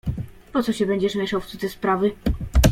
[0.53, 2.11] "Po co się będziesz mieszał w cudze sprawy?"